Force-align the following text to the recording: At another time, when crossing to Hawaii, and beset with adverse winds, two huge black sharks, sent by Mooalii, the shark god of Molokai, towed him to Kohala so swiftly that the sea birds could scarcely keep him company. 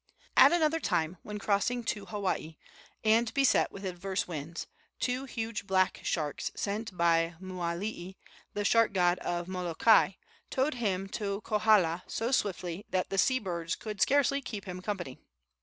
At 0.35 0.51
another 0.51 0.79
time, 0.79 1.17
when 1.21 1.37
crossing 1.37 1.83
to 1.83 2.07
Hawaii, 2.07 2.57
and 3.03 3.31
beset 3.35 3.71
with 3.71 3.85
adverse 3.85 4.27
winds, 4.27 4.65
two 4.99 5.25
huge 5.25 5.67
black 5.67 5.99
sharks, 6.01 6.49
sent 6.55 6.97
by 6.97 7.35
Mooalii, 7.39 8.15
the 8.55 8.65
shark 8.65 8.93
god 8.93 9.19
of 9.19 9.47
Molokai, 9.47 10.13
towed 10.49 10.73
him 10.73 11.07
to 11.09 11.41
Kohala 11.41 12.01
so 12.07 12.31
swiftly 12.31 12.83
that 12.89 13.11
the 13.11 13.19
sea 13.19 13.37
birds 13.37 13.75
could 13.75 14.01
scarcely 14.01 14.41
keep 14.41 14.65
him 14.65 14.81
company. 14.81 15.19